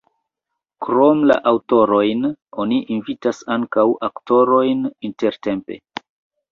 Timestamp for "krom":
0.85-1.21